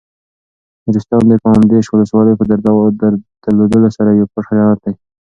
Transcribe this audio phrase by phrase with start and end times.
[0.85, 2.43] نورستان د کامدېش ولسوالۍ په
[3.45, 4.93] درلودلو سره یو پټ جنت دی.